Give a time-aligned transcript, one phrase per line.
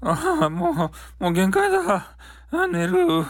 [0.00, 2.16] ああ、もう、もう限界だ。
[2.68, 3.24] 寝る。